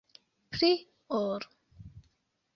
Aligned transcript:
Pli 0.55 0.69
ol. 1.19 1.47